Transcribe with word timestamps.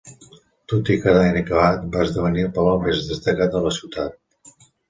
Tot 0.71 0.87
i 0.93 0.95
quedar 1.03 1.25
inacabat 1.25 1.85
va 1.97 2.07
esdevenir 2.07 2.47
el 2.47 2.51
palau 2.57 2.81
més 2.89 3.07
destacat 3.13 3.55
de 3.59 3.65
la 3.67 3.79
ciutat. 3.81 4.61